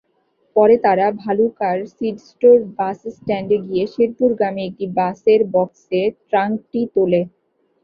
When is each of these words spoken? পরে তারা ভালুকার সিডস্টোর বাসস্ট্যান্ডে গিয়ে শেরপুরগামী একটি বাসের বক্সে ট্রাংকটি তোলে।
পরে 0.55 0.75
তারা 0.85 1.07
ভালুকার 1.21 1.77
সিডস্টোর 1.91 2.57
বাসস্ট্যান্ডে 2.77 3.57
গিয়ে 3.67 3.85
শেরপুরগামী 3.93 4.61
একটি 4.65 4.85
বাসের 4.97 5.41
বক্সে 5.53 5.99
ট্রাংকটি 6.29 6.81
তোলে। 6.95 7.21